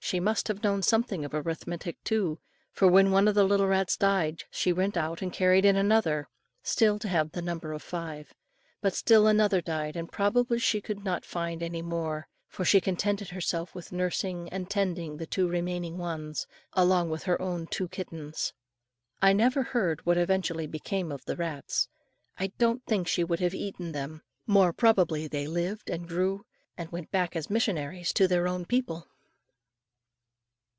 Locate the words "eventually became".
20.18-21.10